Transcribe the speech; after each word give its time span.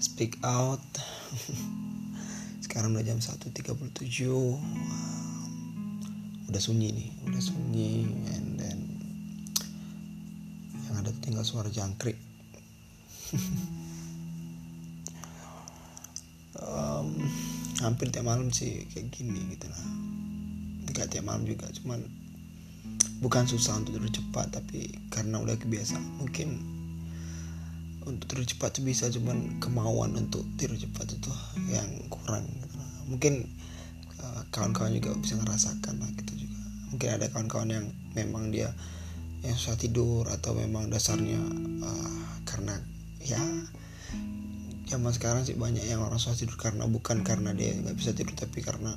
speak 0.00 0.40
out. 0.40 0.80
Sekarang 2.64 2.96
udah 2.96 3.04
jam 3.04 3.20
1.37 3.20 4.00
udah 6.50 6.58
sunyi 6.58 6.88
nih 6.90 7.08
udah 7.28 7.42
sunyi. 7.44 8.08
And 8.34 8.58
then 8.58 8.80
yang 10.88 11.04
ada 11.04 11.12
tinggal 11.20 11.44
suara 11.44 11.68
jangkrik. 11.68 12.16
Um, 16.60 17.24
hampir 17.80 18.12
tiap 18.12 18.28
malam 18.28 18.52
sih 18.52 18.84
kayak 18.92 19.08
gini 19.16 19.56
gitu 19.56 19.64
lah. 19.64 19.80
Nggak 20.92 21.08
tiap 21.08 21.24
malam 21.24 21.48
juga 21.48 21.72
cuman 21.72 22.04
bukan 23.24 23.48
susah 23.48 23.80
untuk 23.80 23.96
tidur 23.96 24.12
cepat 24.12 24.60
tapi 24.60 24.92
karena 25.08 25.40
udah 25.40 25.56
kebiasaan 25.56 26.20
mungkin 26.20 26.79
untuk 28.08 28.24
tidur 28.30 28.46
cepat 28.48 28.80
tuh 28.80 28.84
bisa 28.86 29.12
cuman 29.12 29.60
kemauan 29.60 30.16
untuk 30.16 30.44
tidur 30.56 30.76
cepat 30.76 31.12
itu 31.12 31.32
yang 31.68 31.88
kurang. 32.08 32.48
Mungkin 33.10 33.44
uh, 34.22 34.42
kawan-kawan 34.54 34.96
juga 34.96 35.12
bisa 35.20 35.36
ngerasakan 35.36 36.00
lah 36.00 36.10
gitu 36.16 36.46
juga. 36.46 36.60
Mungkin 36.94 37.08
ada 37.20 37.26
kawan-kawan 37.28 37.70
yang 37.70 37.86
memang 38.16 38.48
dia 38.48 38.72
yang 39.40 39.56
susah 39.56 39.76
tidur 39.80 40.28
atau 40.28 40.52
memang 40.52 40.92
dasarnya 40.92 41.40
uh, 41.80 42.20
karena 42.44 42.76
ya 43.24 43.40
zaman 44.90 45.12
sekarang 45.14 45.46
sih 45.46 45.56
banyak 45.56 45.86
yang 45.86 46.04
orang 46.04 46.20
susah 46.20 46.36
tidur 46.36 46.60
karena 46.60 46.84
bukan 46.84 47.24
karena 47.24 47.56
dia 47.56 47.72
nggak 47.72 47.96
bisa 47.96 48.12
tidur 48.12 48.36
tapi 48.36 48.60
karena 48.60 48.92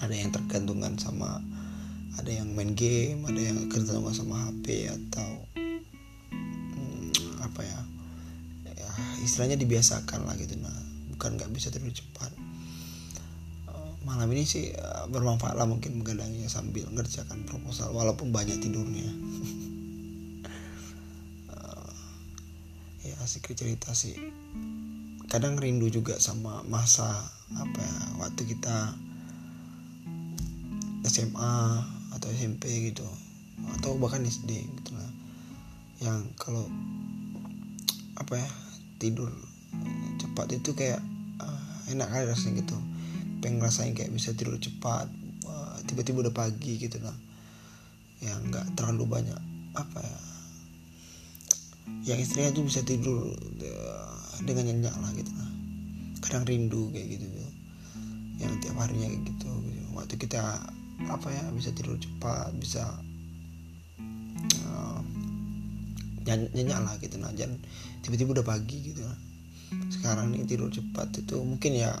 ada 0.00 0.14
yang 0.14 0.32
tergantungan 0.32 0.96
sama 0.96 1.44
ada 2.16 2.30
yang 2.30 2.48
main 2.56 2.72
game 2.72 3.26
ada 3.28 3.40
yang 3.40 3.68
tergantungan 3.68 4.14
sama 4.14 4.48
HP 4.48 4.88
atau 4.88 5.44
istilahnya 9.24 9.56
dibiasakan 9.56 10.28
lah 10.28 10.36
gitu 10.36 10.60
nah 10.60 10.94
bukan 11.14 11.38
nggak 11.38 11.50
bisa 11.54 11.70
tidur 11.70 11.94
cepat. 11.94 12.34
Uh, 13.70 13.94
malam 14.02 14.26
ini 14.34 14.42
sih 14.42 14.74
uh, 14.74 15.06
bermanfaat 15.06 15.54
lah 15.54 15.64
mungkin 15.64 16.02
begadangnya 16.02 16.50
sambil 16.50 16.84
ngerjakan 16.90 17.46
proposal 17.46 17.94
walaupun 17.94 18.34
banyak 18.34 18.58
tidurnya. 18.58 19.08
Uh, 21.54 21.90
ya 23.06 23.14
asik 23.22 23.54
cerita 23.54 23.94
sih. 23.94 24.18
Kadang 25.30 25.56
rindu 25.56 25.86
juga 25.88 26.18
sama 26.18 26.66
masa 26.66 27.08
apa 27.54 27.78
ya 27.78 27.96
waktu 28.18 28.42
kita 28.44 28.92
SMA 31.06 31.56
atau 32.18 32.28
SMP 32.34 32.92
gitu 32.92 33.06
atau 33.78 33.94
bahkan 34.02 34.26
SD 34.26 34.50
gitu 34.66 34.92
lah. 34.98 35.10
Yang 36.02 36.20
kalau 36.36 36.66
apa 38.18 38.34
ya 38.34 38.48
tidur. 38.98 39.30
Cepat 40.20 40.54
itu 40.54 40.74
kayak 40.74 41.02
uh, 41.40 41.90
enak 41.90 42.08
kali 42.10 42.24
rasanya 42.30 42.62
gitu. 42.62 42.76
Pengen 43.42 43.60
ngerasain 43.60 43.92
kayak 43.92 44.12
bisa 44.14 44.32
tidur 44.32 44.56
cepat 44.56 45.10
uh, 45.46 45.76
tiba-tiba 45.88 46.28
udah 46.28 46.34
pagi 46.34 46.78
gitu 46.78 46.98
lah. 47.02 47.14
Yang 48.22 48.40
nggak 48.50 48.66
terlalu 48.78 49.04
banyak 49.20 49.40
apa 49.74 50.00
ya 50.00 50.18
yang 52.04 52.16
istrinya 52.16 52.52
tuh 52.52 52.64
bisa 52.64 52.80
tidur 52.80 53.32
uh, 53.60 54.34
dengan 54.44 54.72
nyenyak 54.72 54.94
lah 54.96 55.10
gitu 55.16 55.32
lah. 55.36 55.50
Kadang 56.24 56.48
rindu 56.48 56.88
kayak 56.92 57.20
gitu 57.20 57.26
tuh 57.28 57.50
yang 58.38 58.52
tiap 58.58 58.76
harinya 58.82 59.06
kayak 59.06 59.22
gitu, 59.30 59.50
gitu. 59.70 59.82
waktu 59.94 60.14
kita 60.18 60.42
apa 61.10 61.28
ya 61.30 61.44
bisa 61.54 61.70
tidur 61.74 61.98
cepat 61.98 62.50
bisa 62.58 62.82
nyenyak 66.24 66.80
lah 66.80 66.94
gitu 66.98 67.20
nah 67.20 67.30
jangan 67.36 67.60
tiba-tiba 68.00 68.40
udah 68.40 68.46
pagi 68.46 68.92
gitu 68.92 69.04
nah. 69.04 69.18
sekarang 69.92 70.32
nih 70.32 70.48
tidur 70.48 70.72
cepat 70.72 71.12
itu 71.20 71.36
mungkin 71.44 71.76
ya 71.76 71.92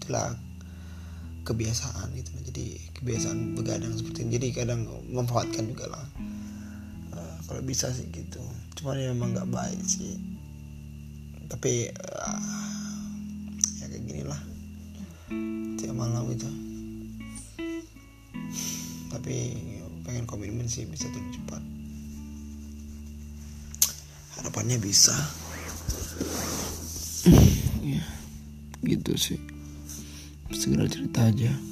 itulah 0.00 0.32
kebiasaan 1.44 2.16
gitu 2.16 2.30
nah. 2.32 2.42
jadi 2.48 2.66
kebiasaan 3.00 3.38
begadang 3.56 3.92
seperti 3.92 4.24
ini 4.24 4.40
jadi 4.40 4.48
kadang 4.64 4.88
memanfaatkan 5.12 5.68
juga 5.68 5.92
lah 5.92 6.04
uh, 7.16 7.36
kalau 7.44 7.60
bisa 7.60 7.92
sih 7.92 8.08
gitu 8.08 8.40
cuman 8.80 8.96
ya 8.96 9.12
memang 9.12 9.36
nggak 9.36 9.50
baik 9.52 9.80
sih 9.84 10.16
tapi 11.50 11.92
uh, 11.92 12.40
ya 13.82 13.84
kayak 13.90 14.04
gini 14.08 14.22
lah 14.24 14.40
tiap 15.76 15.92
malam 15.92 16.24
itu 16.32 16.48
tapi 19.10 19.36
pengen 20.06 20.24
komitmen 20.24 20.70
sih 20.70 20.86
bisa 20.86 21.10
tidur 21.10 21.28
cepat 21.34 21.79
harapannya 24.38 24.78
bisa. 24.78 25.16
Ya 27.82 28.04
gitu 28.84 29.14
sih. 29.16 29.40
Segera 30.50 30.90
cerita 30.90 31.30
aja 31.30 31.69